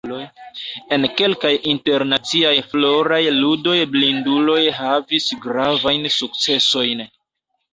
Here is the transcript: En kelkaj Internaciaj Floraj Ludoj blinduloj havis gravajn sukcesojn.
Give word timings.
En 0.95 1.03
kelkaj 1.19 1.51
Internaciaj 1.73 2.55
Floraj 2.71 3.21
Ludoj 3.35 3.75
blinduloj 3.93 4.59
havis 4.79 5.29
gravajn 5.45 6.09
sukcesojn. 6.19 7.07